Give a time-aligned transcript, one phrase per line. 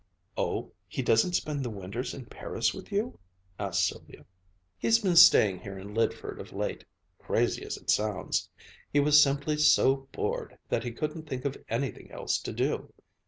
[0.35, 3.19] "Oh, he doesn't spend the winters in Paris with you?"
[3.59, 4.25] asked Sylvia.
[4.79, 6.83] "He's been staying here in Lydford of late
[7.19, 8.49] crazy as it sounds.
[8.91, 12.91] He was simply so bored that he couldn't think of anything else to do.